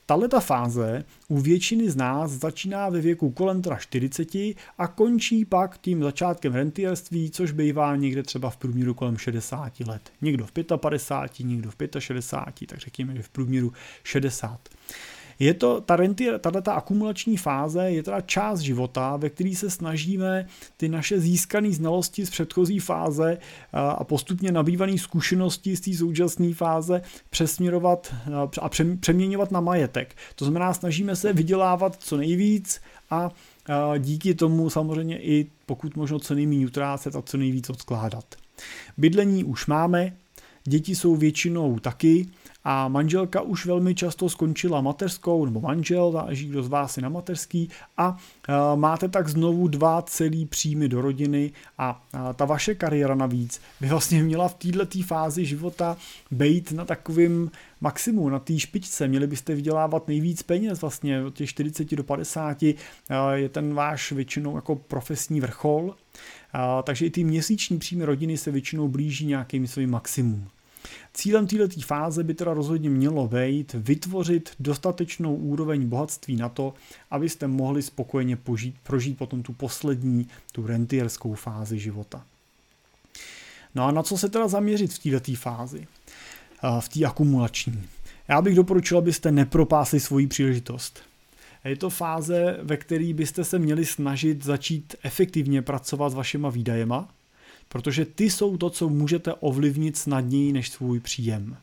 [0.05, 4.35] Tato fáze u většiny z nás začíná ve věku kolem teda 40
[4.77, 10.01] a končí pak tím začátkem rentierství, což bývá někde třeba v průměru kolem 60 let.
[10.21, 14.69] Někdo v 55, někdo v 65, tak řekněme, že v průměru 60.
[15.39, 20.47] Je to, ta, rentier, tato akumulační fáze je teda část života, ve který se snažíme
[20.77, 23.37] ty naše získané znalosti z předchozí fáze
[23.73, 28.15] a postupně nabývané zkušenosti z té současné fáze přesměrovat
[28.61, 30.15] a přeměňovat na majetek.
[30.35, 33.29] To znamená, snažíme se vydělávat co nejvíc a
[33.97, 38.25] díky tomu samozřejmě i pokud možno co nejméně utrácet a co nejvíc odkládat.
[38.97, 40.13] Bydlení už máme,
[40.63, 42.27] děti jsou většinou taky,
[42.71, 47.09] a manželka už velmi často skončila mateřskou, nebo manžel, záleží kdo z vás je na
[47.09, 53.15] mateřský a e, máte tak znovu dva celý příjmy do rodiny a ta vaše kariéra
[53.15, 55.97] navíc by vlastně měla v této fázi života
[56.31, 57.51] být na takovým
[57.81, 59.07] maximu, na té špičce.
[59.07, 62.75] Měli byste vydělávat nejvíc peněz vlastně od těch 40 do 50 e,
[63.33, 65.95] je ten váš většinou jako profesní vrchol,
[66.83, 70.47] takže i ty měsíční příjmy rodiny se většinou blíží nějakým svým maximum.
[71.13, 76.73] Cílem této fáze by teda rozhodně mělo být vytvořit dostatečnou úroveň bohatství na to,
[77.11, 82.23] abyste mohli spokojeně požít, prožít potom tu poslední, tu rentierskou fázi života.
[83.75, 85.87] No a na co se teda zaměřit v této fázi?
[86.79, 87.83] V té akumulační.
[88.27, 90.99] Já bych doporučil, abyste nepropásli svoji příležitost.
[91.65, 97.07] Je to fáze, ve které byste se měli snažit začít efektivně pracovat s vašima výdajema,
[97.69, 101.57] protože ty jsou to, co můžete ovlivnit snadněji než svůj příjem.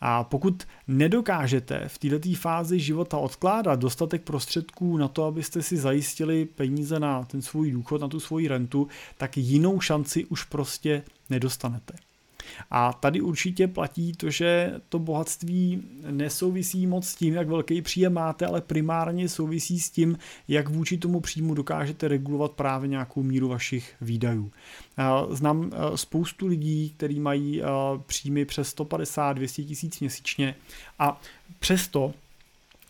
[0.00, 6.44] A pokud nedokážete v této fázi života odkládat dostatek prostředků na to, abyste si zajistili
[6.44, 11.94] peníze na ten svůj důchod, na tu svoji rentu, tak jinou šanci už prostě nedostanete.
[12.70, 18.12] A tady určitě platí to, že to bohatství nesouvisí moc s tím, jak velký příjem
[18.12, 23.48] máte, ale primárně souvisí s tím, jak vůči tomu příjmu dokážete regulovat právě nějakou míru
[23.48, 24.50] vašich výdajů.
[25.30, 27.62] Znám spoustu lidí, kteří mají
[28.06, 30.54] příjmy přes 150-200 tisíc měsíčně
[30.98, 31.20] a
[31.58, 32.14] přesto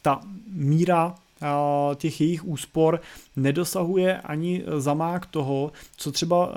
[0.02, 0.20] ta
[0.52, 1.14] míra
[1.96, 3.00] těch jejich úspor
[3.36, 6.54] nedosahuje ani zamák toho, co třeba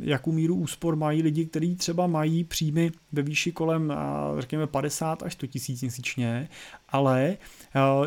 [0.00, 3.92] jakou míru úspor mají lidi, kteří třeba mají příjmy ve výši kolem
[4.38, 6.48] řekněme 50 až 100 tisíc měsíčně,
[6.92, 7.36] ale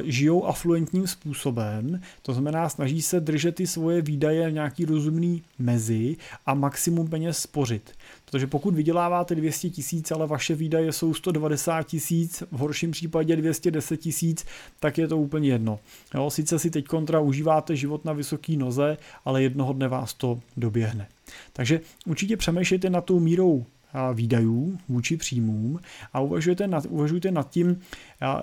[0.03, 6.17] žijou afluentním způsobem, to znamená snaží se držet ty svoje výdaje v nějaký rozumný mezi
[6.45, 7.91] a maximum peněz spořit.
[8.25, 13.97] Protože pokud vyděláváte 200 tisíc, ale vaše výdaje jsou 190 tisíc, v horším případě 210
[13.97, 14.45] tisíc,
[14.79, 15.79] tak je to úplně jedno.
[16.13, 20.39] Jo, sice si teď kontra užíváte život na vysoké noze, ale jednoho dne vás to
[20.57, 21.07] doběhne.
[21.53, 23.65] Takže určitě přemýšlejte na tou mírou
[24.13, 25.79] výdajů vůči příjmům
[26.13, 27.79] a uvažujte nad, uvažujte nad tím,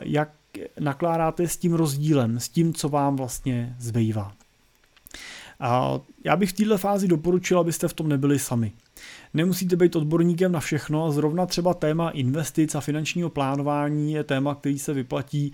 [0.02, 0.30] jak
[0.80, 4.32] nakládáte s tím rozdílem, s tím, co vám vlastně zbývá.
[5.60, 8.72] A já bych v této fázi doporučil, abyste v tom nebyli sami.
[9.34, 14.78] Nemusíte být odborníkem na všechno, zrovna třeba téma investic a finančního plánování je téma, který
[14.78, 15.52] se vyplatí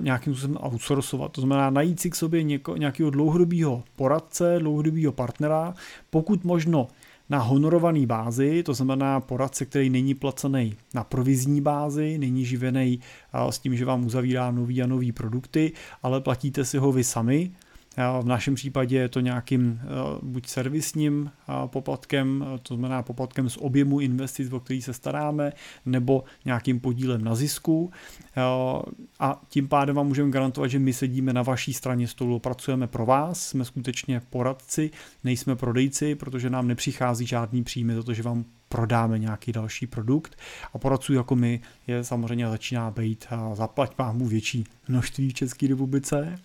[0.00, 1.32] nějakým způsobem outsourcovat.
[1.32, 5.74] To znamená najít si k sobě něko, nějakého dlouhodobého poradce, dlouhodobého partnera,
[6.10, 6.88] pokud možno
[7.32, 13.00] na honorovaný bázi, to znamená poradce, který není placený na provizní bázi, není živený
[13.50, 17.50] s tím, že vám uzavírá nový a nový produkty, ale platíte si ho vy sami,
[17.96, 19.86] v našem případě je to nějakým eh,
[20.22, 25.52] buď servisním eh, poplatkem, eh, to znamená poplatkem z objemu investic, o který se staráme,
[25.86, 27.90] nebo nějakým podílem na zisku.
[29.20, 33.06] A tím pádem vám můžeme garantovat, že my sedíme na vaší straně stolu, pracujeme pro
[33.06, 34.90] vás, jsme skutečně poradci,
[35.24, 40.36] nejsme prodejci, protože nám nepřichází žádný příjmy za to, že vám prodáme nějaký další produkt.
[40.74, 46.38] A poradců jako my je samozřejmě začíná být zaplať pámu větší množství v České republice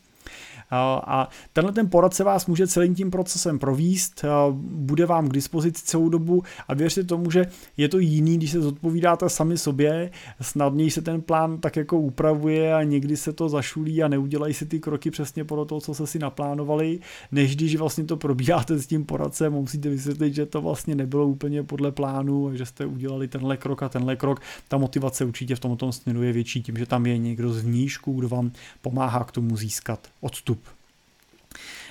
[0.71, 4.25] a tenhle ten poradce vás může celým tím procesem províst,
[4.61, 7.45] bude vám k dispozici celou dobu a věřte tomu, že
[7.77, 12.75] je to jiný, když se zodpovídáte sami sobě, snadněji se ten plán tak jako upravuje
[12.75, 16.07] a někdy se to zašulí a neudělají si ty kroky přesně podle toho, co se
[16.07, 16.99] si naplánovali,
[17.31, 21.63] než když vlastně to probíháte s tím poradcem, musíte vysvětlit, že to vlastně nebylo úplně
[21.63, 24.41] podle plánu že jste udělali tenhle krok a tenhle krok.
[24.67, 28.13] Ta motivace určitě v tomto směru je větší tím, že tam je někdo z vnížku,
[28.13, 28.51] kdo vám
[28.81, 30.56] pomáhá k tomu získat odstup.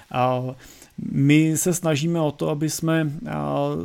[0.09, 0.55] 然后
[1.13, 3.13] My se snažíme o to, aby jsme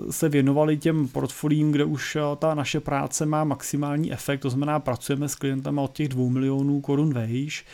[0.10, 5.30] se věnovali těm portfoliím, kde už ta naše práce má maximální efekt, to znamená pracujeme
[5.30, 7.66] s klientem od těch 2 milionů korun vejš.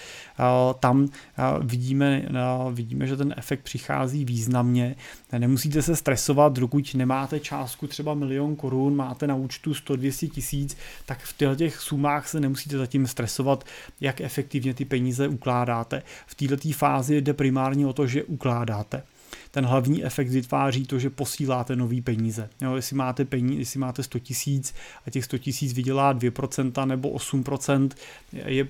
[0.80, 1.10] Tam
[1.62, 2.30] vidíme,
[2.72, 4.96] vidíme, že ten efekt přichází významně.
[5.38, 11.20] Nemusíte se stresovat, dokud nemáte částku třeba milion korun, máte na účtu 100-200 tisíc, tak
[11.20, 13.64] v těch sumách se nemusíte zatím stresovat,
[14.02, 16.04] jak efektivně ty peníze ukládáte.
[16.28, 19.04] V této fázi jde primárně o to, že ukládáte
[19.52, 22.50] ten hlavní efekt vytváří to, že posíláte nový peníze.
[22.62, 24.74] Jo, jestli máte peníze, jestli máte 100 tisíc
[25.08, 27.90] a těch 100 tisíc vydělá 2% nebo 8%,
[28.32, 28.68] je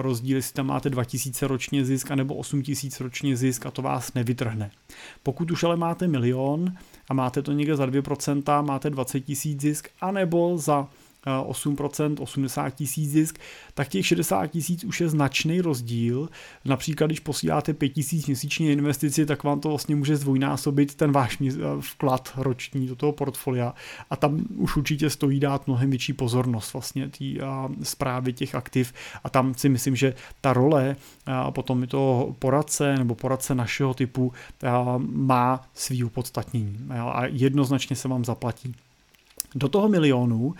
[0.00, 4.70] rozdíl, jestli tam máte 2000 ročně zisk nebo 8000 ročně zisk a to vás nevytrhne.
[5.22, 6.74] Pokud už ale máte milion
[7.08, 10.88] a máte to někde za 2%, máte 20 tisíc zisk, anebo za
[11.26, 13.38] 8%, 80 tisíc zisk,
[13.74, 16.28] tak těch 60 tisíc už je značný rozdíl.
[16.64, 21.38] Například, když posíláte 5 tisíc měsíčně investici, tak vám to vlastně může zdvojnásobit ten váš
[21.80, 23.74] vklad roční do toho portfolia.
[24.10, 27.24] A tam už určitě stojí dát mnohem větší pozornost vlastně té
[27.82, 28.92] zprávy těch aktiv.
[29.24, 33.94] A tam si myslím, že ta role a potom je to poradce nebo poradce našeho
[33.94, 34.32] typu
[34.98, 36.78] má svý opodstatnění.
[36.90, 38.74] A jednoznačně se vám zaplatí
[39.54, 40.54] do toho milionu.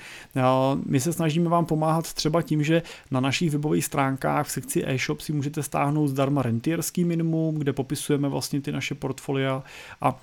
[0.86, 5.20] My se snažíme vám pomáhat třeba tím, že na našich webových stránkách v sekci e-shop
[5.20, 9.62] si můžete stáhnout zdarma rentierský minimum, kde popisujeme vlastně ty naše portfolia
[10.00, 10.16] a,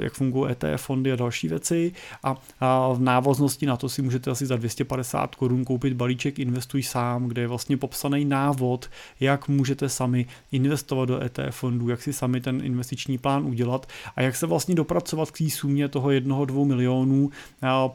[0.00, 1.92] jak fungují ETF fondy a další věci
[2.24, 6.82] a, a v návaznosti na to si můžete asi za 250 korun koupit balíček Investuj
[6.82, 12.12] sám, kde je vlastně popsaný návod, jak můžete sami investovat do ETF fondů, jak si
[12.12, 13.86] sami ten investiční plán udělat
[14.16, 17.30] a jak se vlastně dopracovat k té sumě toho 1-2 milionů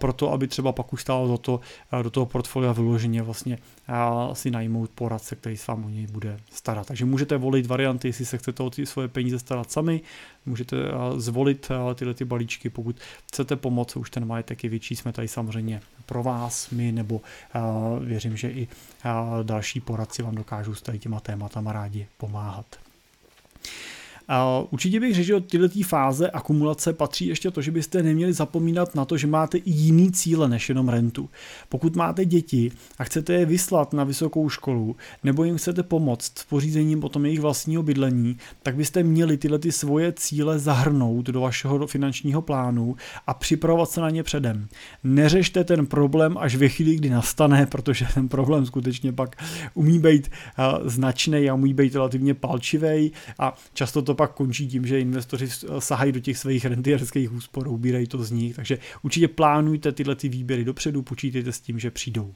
[0.05, 1.59] proto, aby třeba pak už stálo za to
[1.91, 3.57] eh, do toho portfolia vyloženě vlastně
[3.89, 3.93] eh,
[4.33, 6.87] si najmout poradce, který s vám o něj bude starat.
[6.87, 10.01] Takže můžete volit varianty, jestli se chcete o ty svoje peníze starat sami,
[10.45, 12.95] můžete eh, zvolit tyhle ty balíčky, pokud
[13.27, 17.21] chcete pomoct, už ten majetek je větší, jsme tady samozřejmě pro vás, my, nebo
[17.99, 18.67] věřím, že i
[19.43, 22.65] další poradci vám dokážou s tady těma tématama rádi pomáhat.
[24.69, 28.95] Určitě bych řekl, že od této fáze akumulace patří ještě to, že byste neměli zapomínat
[28.95, 31.29] na to, že máte i jiný cíle než jenom rentu.
[31.69, 36.43] Pokud máte děti a chcete je vyslat na vysokou školu, nebo jim chcete pomoct s
[36.43, 41.87] pořízením potom jejich vlastního bydlení, tak byste měli tyhle ty svoje cíle zahrnout do vašeho
[41.87, 42.95] finančního plánu
[43.27, 44.67] a připravovat se na ně předem.
[45.03, 50.31] Neřešte ten problém až ve chvíli, kdy nastane, protože ten problém skutečně pak umí být
[50.85, 55.49] značný a umí být relativně palčivý a často to pak končí tím, že investoři
[55.79, 60.29] sahají do těch svých rentierských úspor, ubírají to z nich, takže určitě plánujte tyhle ty
[60.29, 62.33] výběry dopředu, počítejte s tím, že přijdou.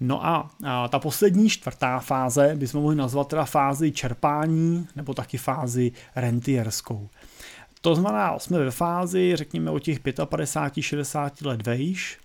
[0.00, 5.38] No a, a ta poslední čtvrtá fáze bychom mohli nazvat teda fázi čerpání nebo taky
[5.38, 7.08] fázi rentierskou.
[7.80, 12.18] To znamená, jsme ve fázi, řekněme, o těch 55-60 let vejš,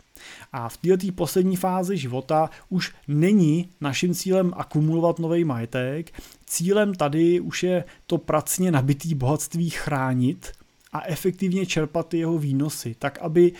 [0.52, 6.22] a v této poslední fázi života už není naším cílem akumulovat nový majetek.
[6.46, 10.52] Cílem tady už je to pracně nabitý bohatství chránit
[10.94, 13.52] a efektivně čerpat jeho výnosy, tak aby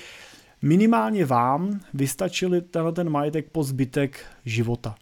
[0.62, 4.96] minimálně vám vystačili tenhle ten majetek po zbytek života.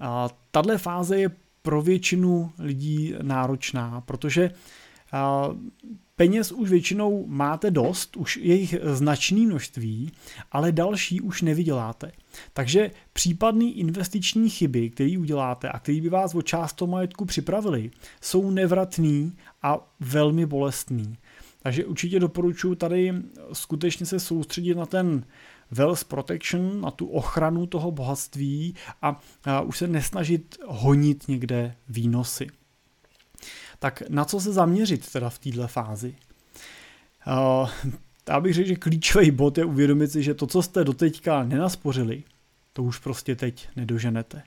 [0.00, 1.30] A tahle fáze je
[1.62, 4.50] pro většinu lidí náročná, protože
[6.16, 10.12] Peněz už většinou máte dost, už je jich značné množství,
[10.52, 12.12] ale další už nevyděláte.
[12.52, 17.90] Takže případný investiční chyby, které uděláte a které by vás o část toho majetku připravili,
[18.20, 21.16] jsou nevratný a velmi bolestný.
[21.62, 23.14] Takže určitě doporučuji tady
[23.52, 25.24] skutečně se soustředit na ten
[25.70, 32.46] wealth protection, na tu ochranu toho bohatství a, a už se nesnažit honit někde výnosy.
[33.78, 36.14] Tak na co se zaměřit teda v této fázi?
[37.26, 37.68] Uh,
[38.28, 42.22] já bych řekl, že klíčový bod je uvědomit si, že to, co jste doteďka nenaspořili,
[42.72, 44.42] to už prostě teď nedoženete.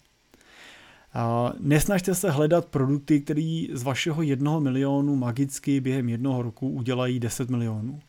[1.15, 7.20] Uh, nesnažte se hledat produkty, které z vašeho jednoho milionu magicky během jednoho roku udělají
[7.20, 8.00] 10 milionů.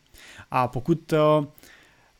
[0.51, 1.45] A pokud uh,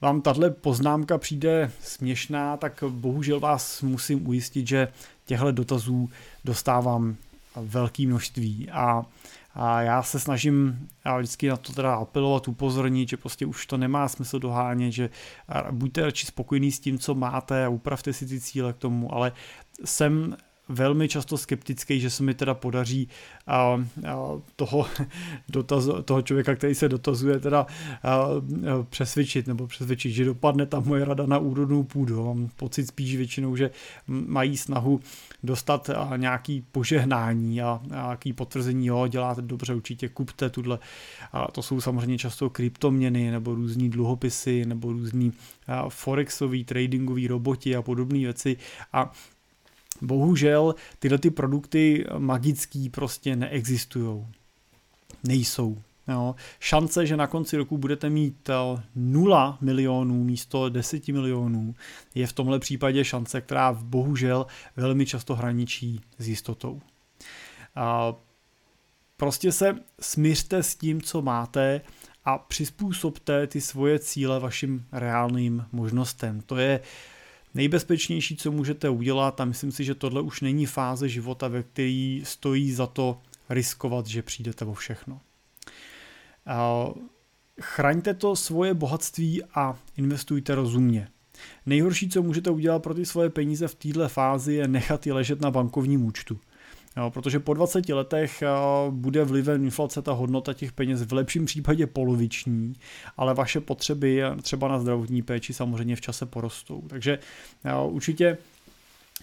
[0.01, 4.87] vám tahle poznámka přijde směšná, tak bohužel vás musím ujistit, že
[5.25, 6.09] těchto dotazů
[6.45, 7.15] dostávám
[7.55, 8.69] velké množství.
[8.69, 9.05] A,
[9.53, 13.77] a já se snažím já vždycky na to teda apelovat, upozornit, že prostě už to
[13.77, 15.09] nemá smysl dohánět, že
[15.71, 19.31] buďte radši spokojení s tím, co máte a upravte si ty cíle k tomu, ale
[19.85, 20.37] jsem
[20.71, 23.07] velmi často skeptický, že se mi teda podaří
[23.47, 23.83] a, a
[24.55, 24.87] toho,
[25.49, 27.65] dotaz, toho člověka, který se dotazuje, teda
[28.03, 28.39] a, a
[28.89, 32.25] přesvědčit nebo přesvědčit, že dopadne ta moje rada na úrodnou půdu.
[32.25, 33.69] Mám pocit spíš většinou, že
[34.07, 34.99] mají snahu
[35.43, 40.79] dostat a, nějaký požehnání a, a nějaký potvrzení, jo, děláte dobře, určitě kupte tuhle.
[41.31, 45.33] A to jsou samozřejmě často kryptoměny nebo různý dluhopisy nebo různý
[45.89, 48.57] forexový, tradingový roboti a podobné věci.
[48.93, 49.11] A
[50.01, 54.25] bohužel tyhle ty produkty magický prostě neexistují.
[55.23, 55.77] Nejsou.
[56.07, 56.35] Jo.
[56.59, 58.49] Šance, že na konci roku budete mít
[58.95, 61.75] 0 eh, milionů místo 10 milionů,
[62.15, 64.45] je v tomhle případě šance, která bohužel
[64.75, 66.81] velmi často hraničí s jistotou.
[67.75, 68.13] A
[69.17, 71.81] prostě se smířte s tím, co máte
[72.25, 76.41] a přizpůsobte ty svoje cíle vašim reálným možnostem.
[76.41, 76.79] To je
[77.53, 82.21] nejbezpečnější, co můžete udělat a myslím si, že tohle už není fáze života, ve který
[82.25, 85.21] stojí za to riskovat, že přijdete o všechno.
[87.61, 91.07] Chraňte to svoje bohatství a investujte rozumně.
[91.65, 95.41] Nejhorší, co můžete udělat pro ty svoje peníze v této fázi, je nechat je ležet
[95.41, 96.39] na bankovním účtu.
[96.97, 98.43] Jo, protože po 20 letech
[98.89, 102.73] bude vlivem inflace ta hodnota těch peněz v lepším případě poloviční,
[103.17, 106.81] ale vaše potřeby třeba na zdravotní péči samozřejmě v čase porostou.
[106.87, 107.19] Takže
[107.83, 108.37] určitě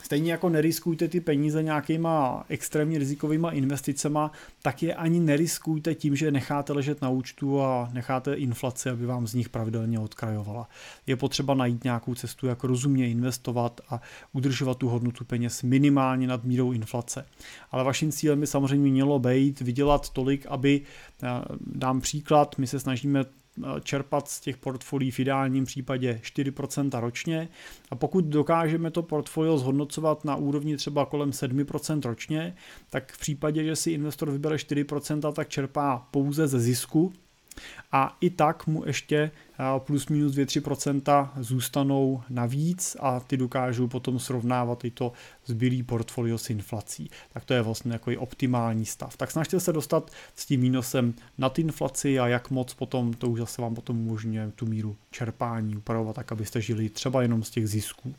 [0.02, 4.32] Stejně jako neriskujte ty peníze nějakýma extrémně rizikovýma investicema,
[4.62, 9.26] tak je ani neriskujte tím, že necháte ležet na účtu a necháte inflaci, aby vám
[9.26, 10.68] z nich pravidelně odkrajovala.
[11.06, 14.00] Je potřeba najít nějakou cestu, jak rozumně investovat a
[14.32, 17.26] udržovat tu hodnotu peněz minimálně nad mírou inflace.
[17.70, 20.80] Ale vaším cílem by samozřejmě mělo být vydělat tolik, aby,
[21.22, 21.26] eh,
[21.60, 23.24] dám příklad, my se snažíme
[23.82, 27.48] čerpat z těch portfolií v ideálním případě 4% ročně.
[27.90, 32.54] A pokud dokážeme to portfolio zhodnocovat na úrovni třeba kolem 7% ročně,
[32.90, 37.12] tak v případě, že si investor vybere 4%, tak čerpá pouze ze zisku,
[37.92, 39.30] a i tak mu ještě
[39.78, 45.12] plus minus 2-3% zůstanou navíc a ty dokážou potom srovnávat i to
[45.46, 47.10] zbylý portfolio s inflací.
[47.32, 49.16] Tak to je vlastně jako optimální stav.
[49.16, 53.40] Tak snažte se dostat s tím výnosem nad inflaci a jak moc potom, to už
[53.40, 57.68] zase vám potom umožňuje tu míru čerpání upravovat tak, abyste žili třeba jenom z těch
[57.68, 58.14] zisků.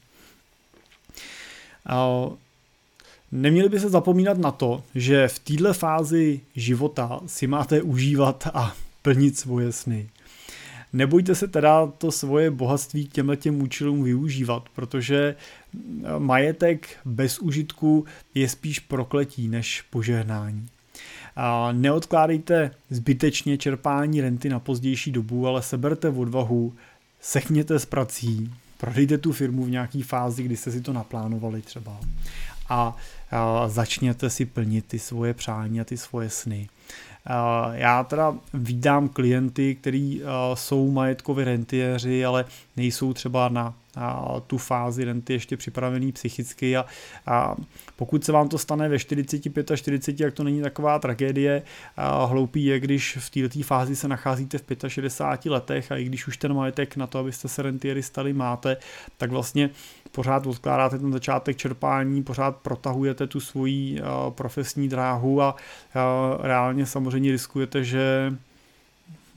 [3.32, 8.76] Neměli by se zapomínat na to, že v této fázi života si máte užívat a
[9.02, 10.10] plnit svoje sny.
[10.94, 15.36] Nebojte se teda to svoje bohatství k těmhle těm účelům využívat, protože
[16.18, 20.70] majetek bez užitku je spíš prokletí než požehnání.
[21.36, 26.74] A neodkládejte zbytečně čerpání renty na pozdější dobu, ale seberte odvahu,
[27.22, 32.00] sechněte s prací, prodejte tu firmu v nějaký fázi, kdy jste si to naplánovali třeba
[32.70, 32.96] a,
[33.32, 36.70] a začněte si plnit ty svoje přání a ty svoje sny.
[37.72, 40.22] Já teda vídám klienty, kteří
[40.54, 42.46] jsou majetkoví rentiéři, ale
[42.78, 43.74] nejsou třeba na
[44.48, 46.86] tu fázi renty ještě připravený psychicky a,
[47.26, 47.56] a
[47.96, 51.62] pokud se vám to stane ve 45 a 40, jak to není taková tragédie,
[51.98, 56.28] a hloupý je, když v této fázi se nacházíte v 65 letech a i když
[56.28, 58.78] už ten majetek na to, abyste se rentiéry stali, máte,
[59.18, 59.70] tak vlastně
[60.12, 65.56] pořád odkládáte ten začátek čerpání, pořád protahujete tu svoji profesní dráhu a
[66.42, 68.34] reálně samozřejmě riskujete, že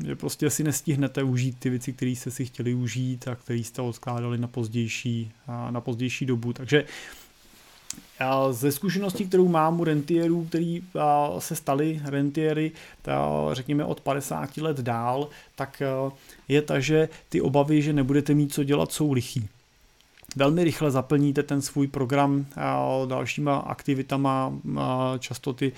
[0.07, 3.83] že prostě si nestihnete užít ty věci, které jste si chtěli užít a které jste
[3.83, 5.33] odkládali na pozdější,
[5.71, 6.53] na pozdější dobu.
[6.53, 6.85] Takže
[8.51, 10.83] ze zkušeností, kterou mám u rentierů, který
[11.39, 12.73] se stali rentiery,
[13.53, 15.83] řekněme od 50 let dál, tak
[16.49, 19.49] je ta, že ty obavy, že nebudete mít co dělat, jsou lichý
[20.37, 22.47] velmi rychle zaplníte ten svůj program
[23.07, 24.53] dalšíma aktivitama.
[25.19, 25.73] Často ty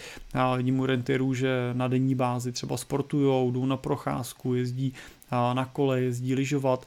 [0.56, 4.92] vidím u rentierů, že na denní bázi třeba sportujou, jdou na procházku, jezdí
[5.30, 6.86] na kole, jezdí lyžovat.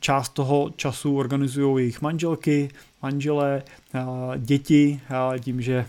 [0.00, 2.68] Část toho času organizují jejich manželky,
[3.04, 3.62] manželé,
[4.38, 5.00] děti,
[5.38, 5.86] tím, že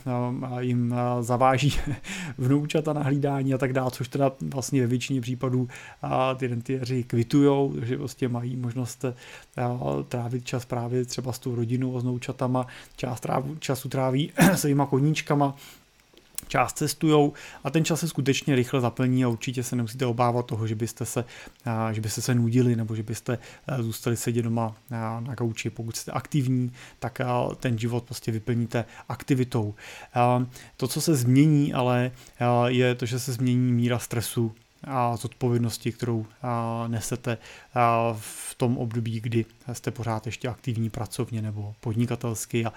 [0.59, 1.73] jim zaváží
[2.37, 5.67] vnoučata na hlídání a tak dále, což teda vlastně ve většině případů
[6.37, 9.05] ty rentiéři kvitujou, takže prostě mají možnost
[10.07, 13.25] trávit čas právě třeba s tou rodinou a s vnoučatama, část
[13.59, 15.55] času tráví svýma koníčkama,
[16.47, 17.33] část cestujou
[17.63, 21.05] a ten čas se skutečně rychle zaplní a určitě se nemusíte obávat toho, že byste
[21.05, 21.25] se,
[21.91, 23.37] že byste se nudili nebo že byste
[23.79, 24.75] zůstali sedět doma
[25.19, 25.69] na gauči.
[25.69, 27.21] Pokud jste aktivní, tak
[27.59, 29.75] ten život prostě vyplníte aktivitou.
[30.77, 32.11] To, co se změní, ale
[32.67, 34.55] je to, že se změní míra stresu
[35.15, 36.25] zodpovědnosti, kterou
[36.87, 37.37] nesete
[38.19, 42.73] v tom období, kdy jste pořád ještě aktivní pracovně nebo podnikatelsky a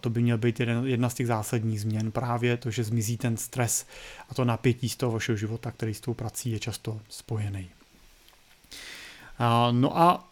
[0.00, 3.86] to by měl být jedna z těch zásadních změn, právě to, že zmizí ten stres
[4.28, 7.68] a to napětí z toho vašeho života, který s tou prací je často spojený.
[9.70, 10.28] No a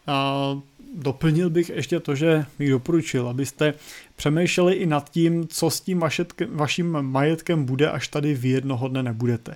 [0.95, 3.73] doplnil bych ještě to, že bych doporučil, abyste
[4.15, 6.03] přemýšleli i nad tím, co s tím
[6.49, 9.55] vaším majetkem bude, až tady vy jednoho dne nebudete.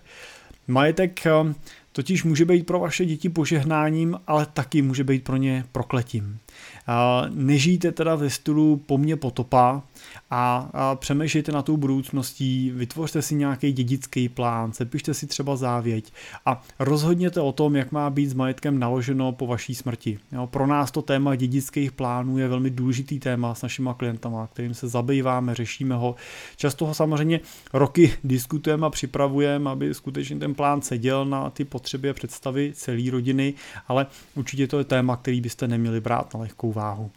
[0.67, 1.53] Majetek eh,
[1.91, 6.39] totiž může být pro vaše děti požehnáním, ale taky může být pro ně prokletím.
[7.29, 9.83] Nežijte teda ve stylu po mně potopa
[10.29, 16.13] a, a přemýšlejte na tou budoucností, vytvořte si nějaký dědický plán, sepište si třeba závěť
[16.45, 20.19] a rozhodněte o tom, jak má být s majetkem naloženo po vaší smrti.
[20.31, 24.73] Jo, pro nás to téma dědických plánů je velmi důležitý téma s našimi klientama, kterým
[24.73, 26.15] se zabýváme, řešíme ho.
[26.55, 27.39] Často ho samozřejmě
[27.73, 33.11] roky diskutujeme a připravujeme, aby skutečně ten plán seděl na ty potřeby a představy celé
[33.11, 33.53] rodiny,
[33.87, 37.11] ale určitě to je téma, který byste neměli brát na lehkou váhu.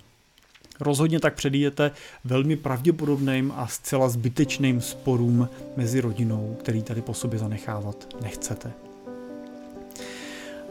[0.81, 1.91] Rozhodně tak předjíte
[2.25, 8.73] velmi pravděpodobným a zcela zbytečným sporům mezi rodinou, který tady po sobě zanechávat nechcete.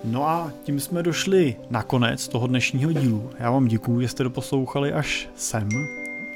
[0.03, 3.30] No a tím jsme došli na konec toho dnešního dílu.
[3.39, 5.70] Já vám děkuji, že jste doposlouchali až sem.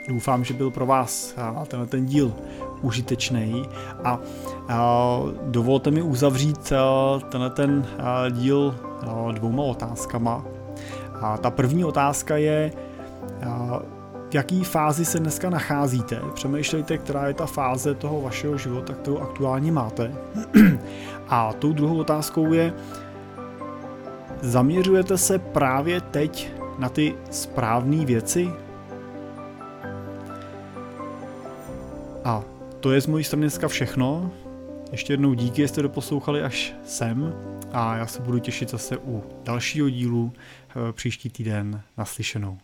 [0.10, 1.36] Doufám, že byl pro vás
[1.68, 2.34] tenhle ten díl
[2.82, 3.66] užitečný
[4.04, 4.20] a,
[5.44, 6.74] dovolte mi uzavřít
[7.32, 7.88] tenhle ten
[8.30, 8.76] díl
[9.32, 10.46] dvouma otázkama.
[11.22, 12.72] A ta první otázka je,
[14.30, 16.22] v jaký fázi se dneska nacházíte.
[16.34, 20.12] Přemýšlejte, která je ta fáze toho vašeho života, kterou aktuálně máte.
[21.28, 22.74] A tou druhou otázkou je,
[24.42, 28.50] zaměřujete se právě teď na ty správné věci?
[32.24, 32.44] A
[32.80, 34.32] to je z mojí strany dneska všechno.
[34.92, 37.34] Ještě jednou díky, že jste doposlouchali až sem
[37.72, 42.60] a já se budu těšit zase u dalšího dílu eh, příští týden naslyšenou.